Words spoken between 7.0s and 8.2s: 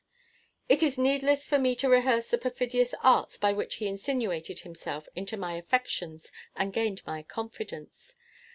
my confidence.